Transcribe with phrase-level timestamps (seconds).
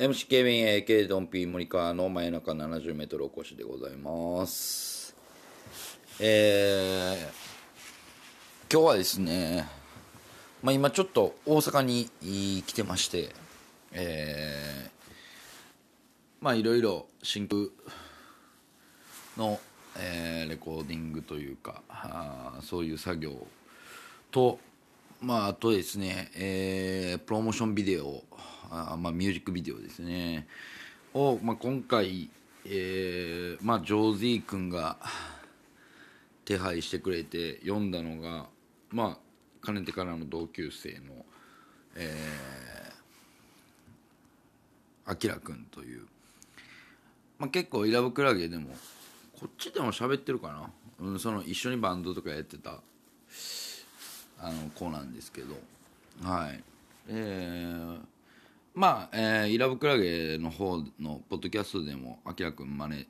[0.00, 5.14] MC ケビン AK ドンピー森川の真夜中 70m 起こしでございます。
[6.18, 9.68] えー、今日はですね
[10.62, 12.08] まあ今ちょっと大阪に
[12.66, 13.34] 来てまして
[13.92, 14.90] えー、
[16.40, 17.64] まあいろいろ真空
[19.36, 19.60] の、
[19.98, 23.46] えーレコーディングというかあそういう作業
[24.30, 24.60] と
[25.20, 28.24] まああとですね、えープロモーションビデオ
[28.70, 30.46] あまあミュージックビデオですね。
[31.12, 32.30] を、まあ、今回、
[32.64, 34.96] えーまあジョーズィー君が
[36.46, 38.46] 手配してくれて読んだのが
[38.90, 39.18] ま
[39.62, 41.24] あかねてからの同級生の
[41.96, 46.06] えー、あきらくんという。
[47.38, 48.68] まあ、結構イラブクラゲでも
[49.38, 52.80] こっちでも喋ってるかな、うん、その一緒にバンドとかやってた。
[54.40, 55.54] あの子なんですけど。
[56.22, 56.62] はい。
[57.08, 57.98] えー、
[58.74, 63.06] まあ、えーイラブクラゲの方のポッドキャストでもあきらくん招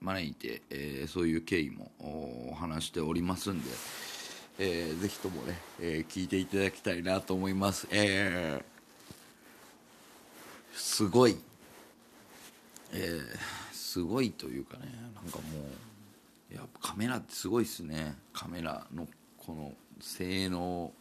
[0.00, 3.70] 招いて、えーそういう経緯もお話しておりますんで、
[4.58, 7.86] えーぜひともね、えー聞いていただきたいなと思います。
[7.90, 8.64] えー
[10.76, 11.36] すごい。
[12.92, 13.22] えー
[13.72, 15.44] すごいというかねなんかも
[16.50, 18.16] うやっぱカメラってすごいっすね。
[18.32, 19.06] カメラの
[19.38, 20.92] この性能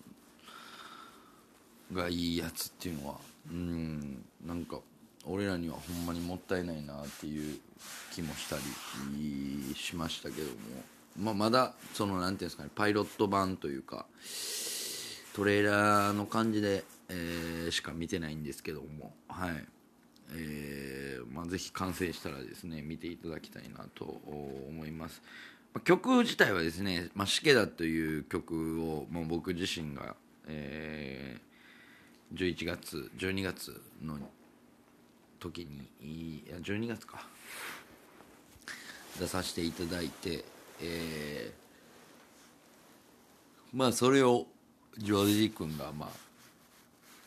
[1.92, 3.16] がいいやつっていうのは
[3.52, 4.80] うんなんか
[5.26, 7.60] 俺らにはほんまにもったいないなっていう
[8.14, 10.54] 気もしたりしましたけども、
[11.18, 14.06] まあ、まだそのなんていうんですかねパイロット版というか
[15.34, 19.14] トレーラーの感じで、えーしか見てないんですけども。
[19.28, 19.66] はい。
[20.36, 25.22] えーまあ、ぜひ完成したらですね見ていただきたいなと思います、
[25.82, 30.16] 曲自体はですね「まあ、シケダ」という曲を、まあ、僕自身が、
[30.48, 31.54] えー
[32.34, 34.18] 11月12月の
[35.40, 35.68] 時
[36.02, 37.28] にいや12月か。
[39.20, 40.44] 出させていただいて、
[40.82, 44.48] えーまあそれを
[44.98, 46.10] ジョージ君がまあ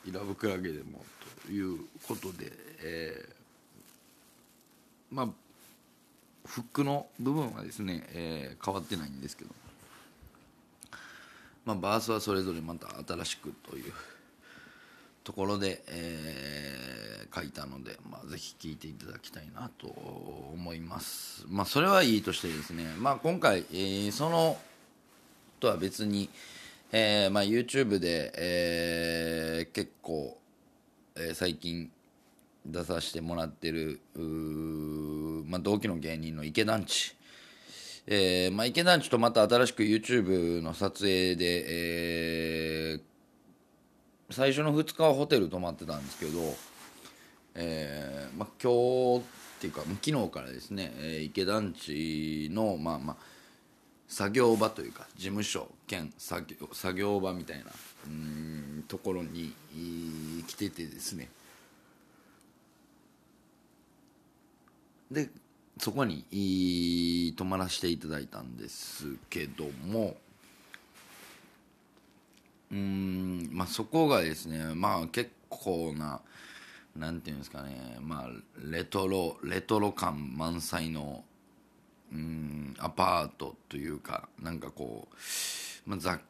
[0.09, 1.05] イラブクラゲでも
[1.47, 5.28] ということで、えーまあ
[6.47, 9.51] フックの部分はですね、えー変わってないんですけど、
[11.65, 13.93] まあ、バースはそれぞれまた新しくという
[15.25, 21.45] ところで、えー書いたので、まあ、ぜひ聴いていただきたいなと思います。
[21.49, 24.57] まあ、それはいいとしてですね、まあ、今回、えーその
[25.61, 26.31] とは別に、
[26.93, 30.39] えーまあ、YouTube で、えー結構、
[31.17, 31.91] えー最近
[32.66, 34.00] 出させてもらってる、
[35.47, 37.15] まあ、同期の芸人の池団地、
[38.06, 41.65] えーまあ、池団地とまた新しく YouTube の撮影で、
[42.93, 43.00] えー
[44.31, 46.41] 最初の2日はホテル泊まってたんですけど、
[47.54, 53.16] えーまあ、今日っていうか昨日からですね、えー池団地のまあまあ
[54.09, 57.66] 作業場というか事務所兼作業作業場みたいな
[58.06, 59.53] うんところに
[60.47, 61.28] 来ててですね。
[65.11, 65.28] で
[65.78, 70.17] そこに泊まらせていただいたんですけども
[72.72, 76.21] うんまあそこがですねまあ結構な
[76.97, 78.31] なんていうんですかねまあ
[78.65, 81.25] レトロレトロ感満載の
[82.12, 86.21] うんアパートというかなんかこう、まあ、雑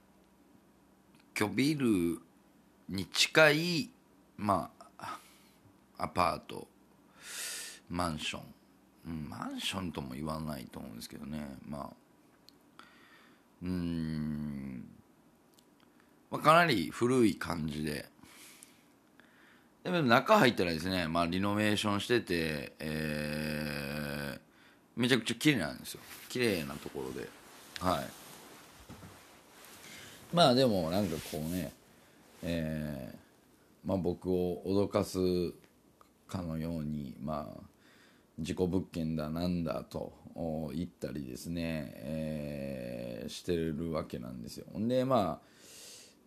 [1.35, 2.19] 居ビル
[2.89, 3.91] に近い
[4.37, 5.19] まあ
[5.99, 6.67] アパート
[7.89, 8.43] マンション、
[9.11, 11.57] マンションとも言わないと思うんですけどね。
[11.69, 12.83] まあ
[13.63, 14.85] うん。
[16.31, 18.07] まあ、かなり古い感じで。
[19.85, 23.97] でも中入ったらですね、まあ、リノベーションしてて、えー
[24.97, 26.01] めちゃくちゃ綺麗なんですよ。
[26.31, 27.29] 綺麗なところで。
[27.81, 28.07] はい。
[30.33, 31.71] まあでもなんかこうね
[32.43, 33.17] えー
[33.87, 35.19] まあ、僕を脅かす
[36.27, 37.61] かのようにまあ
[38.39, 40.13] 事故物件だなんだと
[40.75, 44.67] 言ったりですね、えーしてるわけなんですよ。
[44.73, 45.47] ほんでまあ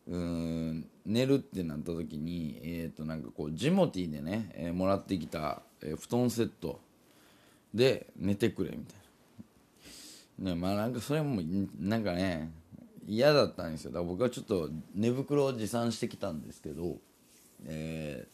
[0.07, 6.81] うん寝るってなった時にえっ、となんかこうジモティーでね、えーもらってきた、えー布団セット
[7.73, 8.95] で寝てくれみたい
[10.39, 10.51] な。
[10.53, 11.41] ねまあなんかそれも
[11.79, 12.51] なんかね
[13.07, 13.91] 嫌だったんですよ。
[13.91, 16.97] だから僕はちょっと寝袋を持参してきたんですけど
[17.65, 18.27] え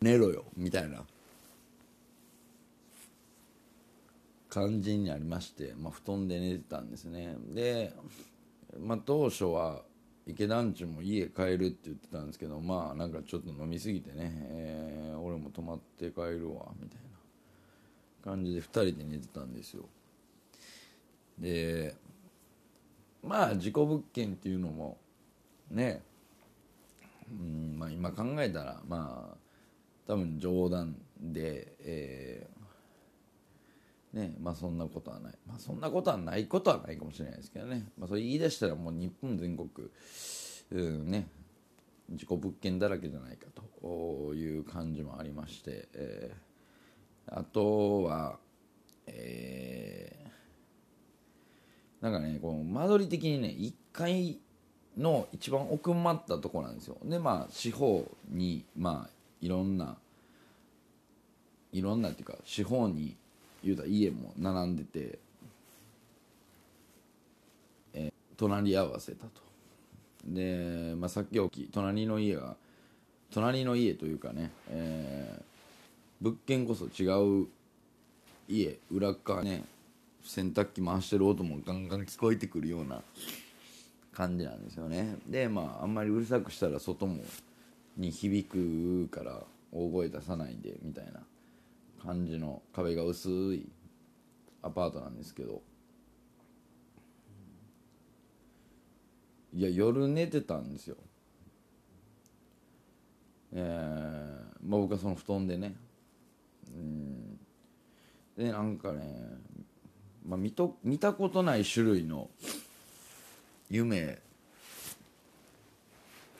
[0.00, 1.02] ー寝ろよみたいな。
[4.48, 7.36] 感じになりまして、まあ、布団で寝てたんですね。
[7.54, 7.92] で、
[8.78, 9.82] まあ、当初は
[10.26, 17.00] 池団地も家帰るって言ってたんですけどまあなんかちょっと飲みすぎてね、えー俺も泊まって帰るわみたい
[18.24, 19.84] な感じで2人で寝てたんですよ。
[21.38, 21.94] で
[23.22, 24.96] まあ事故物件っていうのも
[25.70, 26.02] ね
[27.30, 29.36] うんまあ今考えたらまあ
[30.06, 32.57] 多分冗談で、えー
[34.18, 39.68] ねまあそんなことはない、まあ、そんなことはないことはないかもしれないですけどね、まあ、それ言い出したらもう日本全国、
[40.72, 41.28] うんね、
[42.10, 43.46] 事故物件だらけじゃないか
[43.80, 46.48] という感じもありまして、えー
[47.30, 48.38] あとは、
[49.06, 50.28] えー
[52.00, 54.38] なんかねこの間取り的にね1階
[54.96, 56.96] の一番奥まったとこなんですよ。
[57.04, 59.10] でまあ四方にまあ
[59.40, 59.96] いろんな
[61.72, 63.16] いろんなっていうか四方に
[63.68, 65.18] 言うたら家も並んでて、
[67.94, 69.42] えー隣り合わせたと。
[70.24, 72.56] で、まあ、さっき起き隣の家が
[73.32, 75.42] 隣の家というかね、えー
[76.20, 77.06] 物件こそ違
[77.42, 77.46] う
[78.48, 79.64] 家裏っ側ね
[80.24, 83.02] 洗濯機回してる音もガンガン聞こえてくるような
[84.12, 85.16] 感じなんですよね。
[85.28, 87.22] でまああんまりうるさくしたら外も
[87.96, 91.20] に響くから大声出さないでみたいな。
[92.02, 93.68] 感じの壁が薄い
[94.62, 95.62] アパートなんですけど。
[99.54, 100.96] いや夜寝てたんですよ。
[103.52, 105.74] えーまあ僕はその布団でね。
[106.74, 107.38] うん。
[108.36, 109.00] でなんかね、
[110.26, 112.28] まあ、見と見たことない種類の
[113.70, 114.18] 夢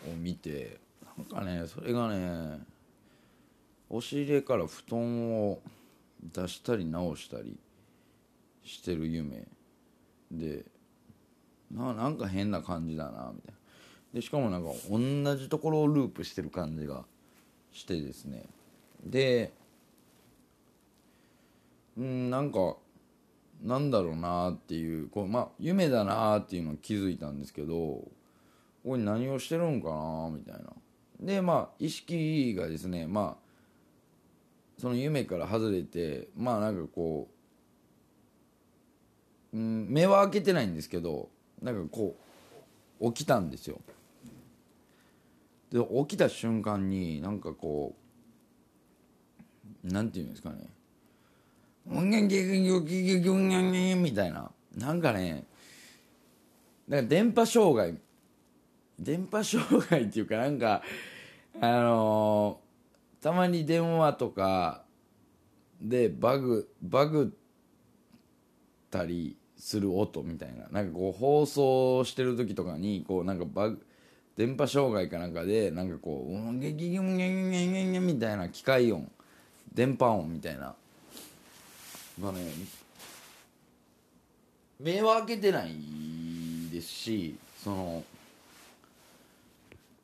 [0.06, 0.78] を見て
[1.16, 2.60] なんかねそれがね
[3.90, 5.60] 押し入れから布団を
[6.22, 7.56] 出したり直したり
[8.64, 9.46] してる夢
[10.30, 10.64] で
[11.70, 13.58] ななんか変な感じだなみたいな。
[14.14, 17.04] でしかもなんか同じところをループしてる感じが
[17.72, 18.44] してですね。
[19.04, 19.52] で
[21.96, 22.76] うんなんか
[23.62, 30.72] なんだろうなっていうこう、まあ、夢だなっていうのを気づいたんですけどこれ何をしてるんかなみたいな。
[31.20, 33.47] でまあ意識がですねまあ
[34.78, 37.28] その夢から外れてまあなんかこ
[39.52, 41.28] う、うん、目は開けてないんですけど
[41.60, 42.16] なんかこ
[43.00, 43.80] う起きたんですよ。
[45.72, 47.94] で起きた瞬間になんかこ
[49.84, 50.56] うなんていうんですかね
[53.96, 55.44] みたいななんかね
[56.86, 57.98] なんか電波障害
[58.98, 60.82] 電波障害っていうかなんか
[61.60, 62.67] あのー
[63.20, 64.82] たまに電話とか
[65.80, 67.38] でバグバグっ
[68.90, 70.68] たりする音みたいな。
[70.70, 73.84] なんかこう放送してる時とかにこうなんかバグ
[74.36, 79.10] 電波障害かなんかでなんかこう「うんゲギギンゲンゲゲゲ」みたいな機械音。
[79.72, 80.74] 電波音みたいな。
[82.20, 82.40] がね
[84.80, 85.74] 目は開けてない
[86.72, 88.04] ですしその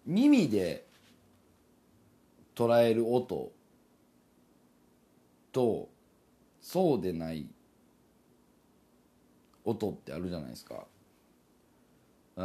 [0.07, 0.85] 耳で
[2.55, 3.53] 捉える音
[5.53, 5.89] と
[6.61, 7.47] そうでない
[9.65, 10.85] 音ってあるじゃないですか。
[12.37, 12.45] うー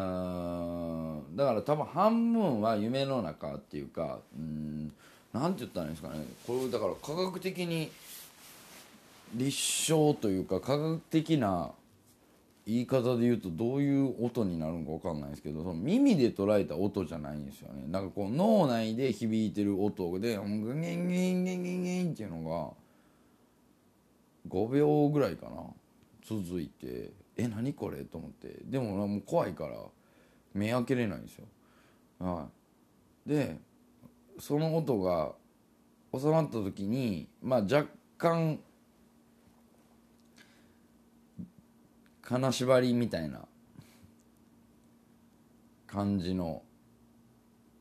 [1.32, 4.94] んだから多分半分は夢の中っていうかうん
[5.34, 6.24] なんて言ったらいいんですかね。
[6.46, 7.92] これだから科学的に
[9.34, 11.72] 立証というか科学的な
[12.69, 17.85] 言い方で言うとどういう音になるのか分かんないですけどその耳で捉えた音じゃないんですよね。
[17.88, 22.73] なんかこう脳内で響いてる音で「グンゲンゲンゲンゲンゲン」っていうのが
[24.47, 25.63] 5秒ぐらいかな。
[26.23, 28.59] 続いて「え何これ?」と思って。
[28.65, 29.83] でももう怖いから
[30.53, 31.47] 目開けれないんですよ。
[32.19, 32.47] は
[33.25, 33.29] い。
[33.29, 33.57] で
[34.38, 35.33] その音が
[36.13, 37.88] 収まった時にまあ若
[38.19, 38.59] 干
[42.29, 43.39] 金縛りみたいな
[45.88, 46.62] 感じの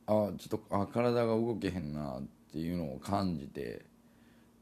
[0.07, 3.85] あちょっとあ体が動けへんなっていうのを感じて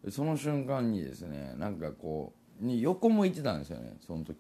[0.10, 4.36] その瞬間にですねなんかこうに横向いてたんですよねその時。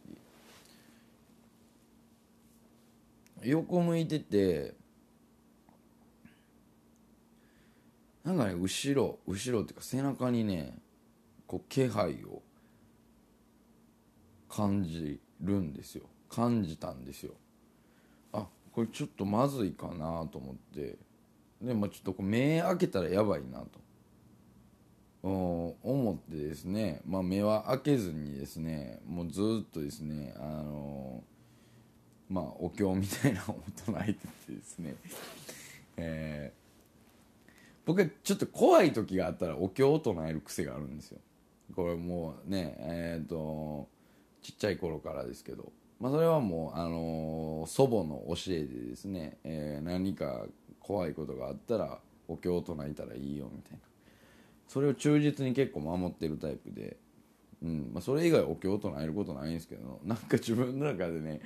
[3.44, 4.74] 横向いてて
[8.26, 10.78] なんかね後ろ後ろっていうか背中にね
[11.46, 12.42] こう気配を
[14.50, 16.04] 感じるんですよ。
[16.30, 17.34] 感じたんですよ。
[18.34, 20.98] あこれちょっとまずいかなと思って。
[21.62, 23.88] で、まあ、ちょっとこう目開けたらやばいなと。
[25.24, 31.22] 思ってですね、まあ、目は開けずにですねもうずっとですねあの
[32.30, 34.96] まあお経みたいなのを唱えててですね。
[36.00, 37.52] えー、
[37.86, 41.20] 僕はちょっと怖い時があったらお経を唱える癖があるんですよ。
[41.76, 43.88] これもうねえっ、ー、と
[44.48, 50.46] ちっちゃい頃からですけど、まあ、それはもう、あのー、祖母の教えでですね、えー、何か
[50.80, 52.00] 怖いことがあったら
[52.30, 53.80] お経を唱えたらいいよみたいな。
[54.70, 56.96] それを忠実に結構守ってるタイプで、
[57.62, 61.42] うんまあ、それ以外お経を唱えることないんですけどなんか自分の中でね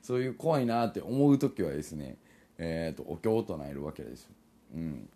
[0.00, 2.18] そういう怖いなって思う時はですね、
[2.58, 4.28] えーと、お経を唱えるわけですよ、
[4.74, 5.08] うん、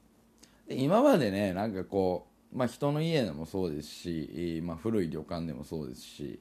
[0.70, 6.40] 今までねなんかこう、まあ、人の家でもそうですし、まあ、古い旅館でもそうですし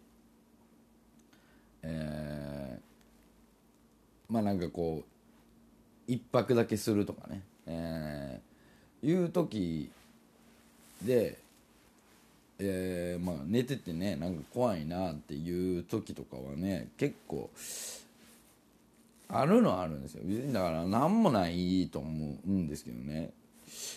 [1.83, 9.89] えー、まあなんかこう一泊だけするとかね、えー、いう時
[11.03, 11.37] で、
[12.59, 17.49] えー、まあ寝ててねなんか怖いなっていう時とかはね結構
[19.29, 20.21] あるのはあるんですよ。
[20.53, 23.31] だから何もないと思うんですけどね。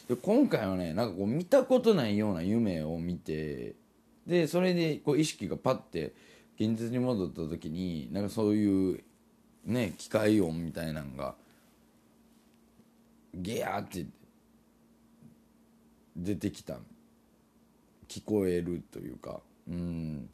[0.09, 3.75] で今回はねなんかこう見たことないような夢を見て
[4.27, 6.13] でそれでこう意識がパッて
[6.61, 9.01] 現実に戻った時になんかそういう
[9.65, 11.35] ね機械音みたいなのが
[13.35, 14.05] ゲヤーって
[16.15, 16.77] 出てきた。
[18.09, 19.41] 聞こえるというか。
[19.69, 20.29] うん。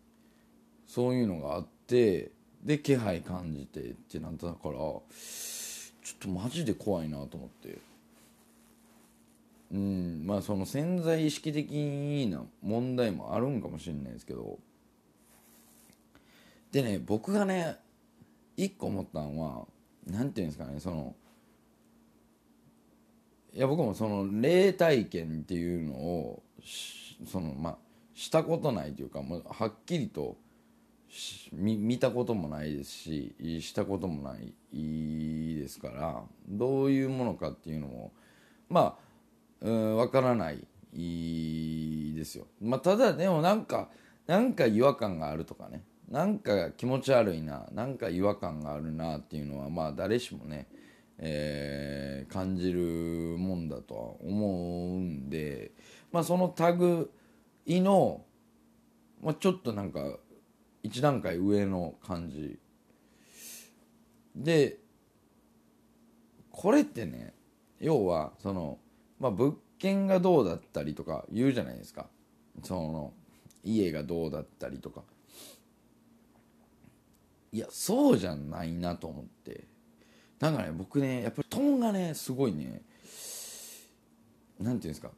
[0.89, 2.33] そういうのがあって
[2.65, 5.03] で気配感じてってなったからちょっ
[6.19, 7.79] とマジで怖いなと思って。
[9.73, 10.25] うん。
[10.27, 14.59] まあその潜在意識的な問題もあるんかもしれないですけど。
[16.73, 17.77] でね僕がね
[18.57, 19.67] 一個思ったのは
[20.07, 21.15] 何て言うんですかねその
[23.55, 26.43] いや僕もその霊体験っていうのを
[27.27, 27.77] そのまあ
[28.15, 30.37] したことないというかもうはっきりと
[31.53, 38.13] 見見たこともないですししたこともないですからどういうものかっていうのも
[38.69, 38.99] ま
[39.65, 40.67] あわからない
[42.15, 43.89] ですよ、まあ、ただでもなんか
[44.27, 45.83] なんか違和感があるとかね。
[46.09, 50.69] なんか気持ち悪いななんか違和感があるなっていうのはまあ誰しもね、
[51.19, 54.47] えー、感じるもんだとは思
[54.97, 55.73] うんで
[56.13, 56.55] まあその
[57.67, 58.25] 類の、
[59.23, 60.01] まあ、ちょっとなんか
[60.83, 62.59] 一段階上の感じ。
[64.37, 64.79] で
[66.51, 67.35] これってね
[67.81, 68.79] 要はその、
[69.19, 72.07] まあ、物件がどうだったりとか言うじゃないですか。
[72.63, 73.13] その
[73.65, 75.03] 家がどうだったりとか。
[77.57, 79.65] いやそうじゃないなと思って。
[80.39, 82.83] なんかね僕ねやっぱりトンがねすごいね。
[84.61, 85.11] なんていうんですか。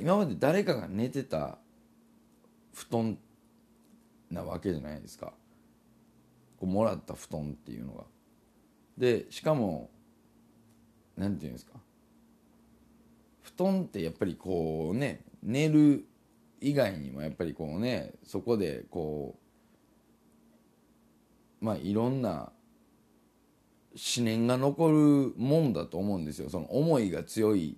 [0.00, 1.58] 今まで誰かが寝てた
[2.72, 3.18] 布団
[4.30, 5.34] なわけじゃないですか。
[6.58, 8.04] こうもらった布団っていうのが。
[8.96, 9.90] でしかも
[11.18, 11.72] なんていうんですか。
[13.42, 16.06] 布団ってやっぱりこうね寝る
[16.62, 19.45] 以外にもやっぱりこうねそこでこう
[21.60, 22.52] まあいろんな
[23.92, 24.96] 思念が残る
[25.36, 26.50] もんだと思うんですよ。
[26.50, 27.76] その思いが強い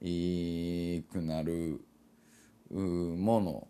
[0.00, 1.80] くなる
[2.70, 3.68] もの。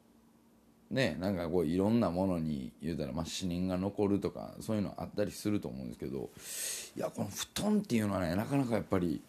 [0.91, 6.31] ねなんかこういろんなものに言うたら、まあ、思念が残るとかそういうのあったりすると思うんですけど
[6.97, 9.21] いやこの布団っていうのはねなかなかやっぱり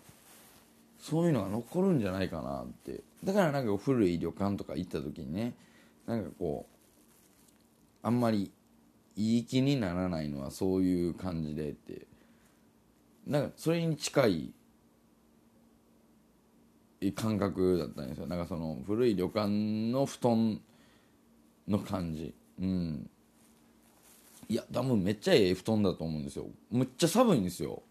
[1.02, 3.02] そういうのが残るんじゃないかなって。
[3.24, 5.54] だからなんか古い旅館とか行った時にね
[6.08, 8.52] なんかこうあんまり
[9.20, 12.08] いい気にならないのはそういう感じでって。
[13.28, 14.54] なんかそれに近い
[17.14, 18.28] 感覚だったんですよ。
[18.28, 19.48] なんかその古い旅館
[19.92, 20.62] の布団
[21.68, 22.34] の感じ。
[22.62, 23.10] うん。
[24.48, 26.46] いや多分めっちゃええ布団だと思うんですよ。
[26.72, 27.84] むっちゃ寒いんですよ。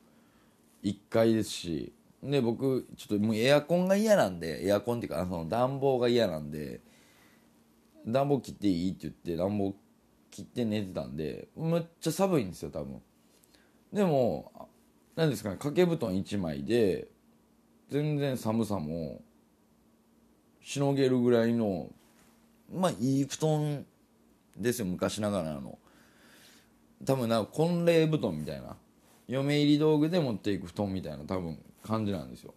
[0.82, 1.92] 1階ですし。
[2.22, 6.80] で僕ちょっともうエアコンが嫌なんでエアコンっていうかその暖房が嫌なんで
[8.06, 9.74] 暖房切っていいって言って暖房
[10.30, 13.00] 切って寝てたんでむっちゃ寒いんですよ多分。
[13.92, 14.68] でも
[15.16, 17.08] 何ですかね掛け布団1枚で
[17.88, 19.22] 全然寒さも
[20.62, 21.90] しのげるぐらいの
[22.72, 23.86] まあいい布団
[24.56, 25.78] ですよ昔ながらの。
[27.04, 28.76] 多分な婚礼布団みたいな。
[29.28, 32.54] 嫁入り道具で持っていく布団みたいな多分感じなんですよ。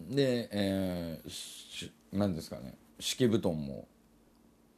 [0.00, 3.88] で、えー、なんですかね敷布団も、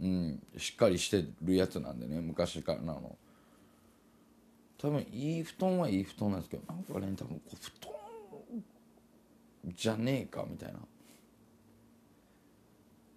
[0.01, 3.17] うん、しっかりしてるやつなんでね昔からなの。
[4.79, 8.63] 多分いい布団はいい布団なんですけどなんかね多分こう布団
[9.75, 10.79] じゃねえかみたいな。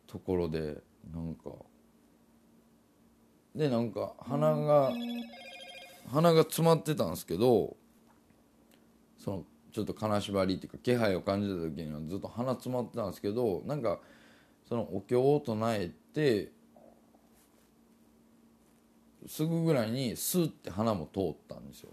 [0.07, 0.81] ところで
[1.13, 1.51] なんか。
[3.55, 4.91] でなんか鼻が
[6.09, 7.75] 鼻が詰まってたんですけど
[9.17, 14.00] そのちょっと金縛りっていうか気配を感じた時にはずっと鼻詰まってたんですけどなんか
[14.67, 16.51] そのお経を唱えて
[19.27, 21.89] すぐぐらいにスーって鼻も通ったんですよ。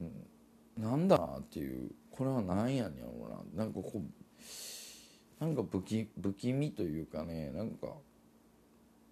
[0.00, 7.88] うん、なんだっていうこれは何やねんやろうなんかこうなんか不気不気味というかねなんか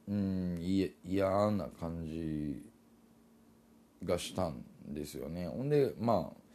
[0.08, 0.58] うん
[1.04, 2.62] 嫌な感じ
[4.04, 5.48] がしたんですよね。
[5.48, 6.48] ほんでまあ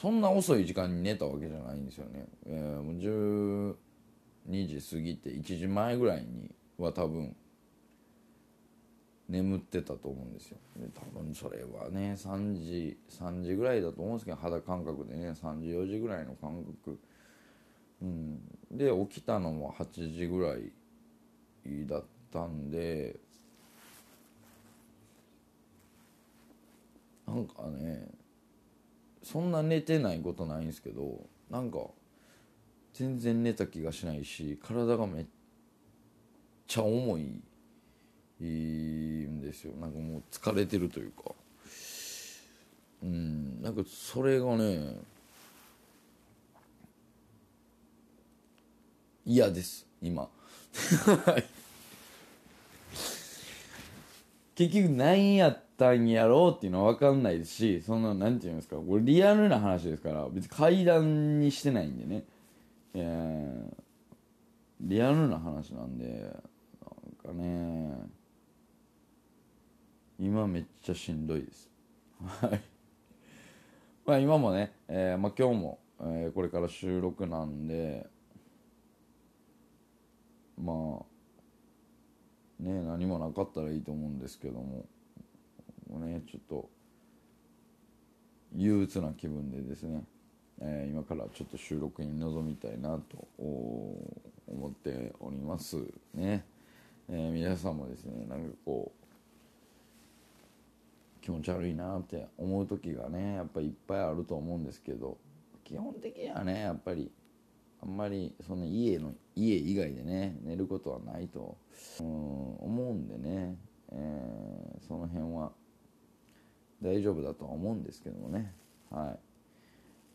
[0.00, 3.74] そんな遅い時間に寝たわけじゃないんですよね、えー、もう
[4.48, 7.34] 12時過ぎて1時前ぐらいには多分
[9.28, 10.58] 眠ってたと思うんですよ。
[10.76, 16.98] で多分それはね3時3時ぐらいだと思うんですけど肌感覚でね3時4時ぐらいの感覚。
[18.00, 18.40] うん。
[18.70, 20.72] で起きたのも8時ぐらい
[21.86, 23.16] だったんで
[27.26, 28.08] なんかね
[29.22, 31.20] そんな寝てないことないんですけど
[31.50, 31.78] なんか
[32.94, 35.26] 全然寝た気がしないし体がめっ
[36.68, 37.22] ちゃ重い
[38.44, 39.74] んですよ。
[39.80, 41.32] なんかもう疲れてるというか。
[43.02, 43.62] うん。
[43.62, 44.96] なんかそれがね
[49.24, 49.86] 嫌です。
[50.02, 50.28] 今。
[54.54, 58.76] 結局何やったんやろうっていうのは分かんないですしその何て言うんですか。
[58.76, 62.24] これリアルな話ですから別に階段にしてないんでね、
[62.92, 63.74] えー、
[64.82, 66.57] リアルな話なんで。
[67.28, 67.92] かね。
[70.18, 71.68] 今めっちゃしんどいです。
[72.40, 72.60] はい。
[74.06, 78.06] まあ今もね、えーまあ、今日も、えー、これから収録なんで
[80.56, 84.86] まあね何もなかったらいいと思うんですけども
[86.00, 86.70] ねちょっと
[88.56, 90.04] 憂鬱な気分でですね、
[90.62, 95.76] えー、今からちょっと収録に臨みたいなと思っております。
[96.14, 96.46] ね、
[97.10, 98.98] えー、皆さんもですねなんかこう
[101.24, 105.16] 気持ち悪いなって思う時がねやっぱりいっぱいあると思うんですけど
[105.64, 107.10] 基本的にはねやっぱり
[107.82, 111.56] あんまりその家の家以外でね寝ることはないと、
[112.00, 113.56] うん、思うんでね、
[113.92, 115.52] えー、その辺は
[116.82, 118.52] 大丈夫だとは思うんですけどもね
[118.90, 119.18] はい、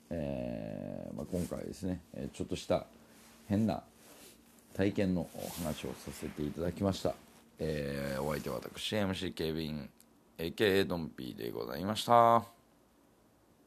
[0.10, 2.02] えーまあ、今回ですね
[2.34, 2.86] ちょっとした
[3.48, 3.84] 変な
[4.74, 7.14] 体験のお話をさせていただきました、
[7.60, 9.90] えー、お相手は私 MC 警備員
[10.38, 12.63] AKA ドンピーでございました。